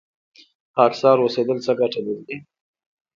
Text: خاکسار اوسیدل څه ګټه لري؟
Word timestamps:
خاکسار 0.75 1.17
اوسیدل 1.21 1.57
څه 1.65 1.71
ګټه 1.79 1.99
لري؟ 2.05 2.35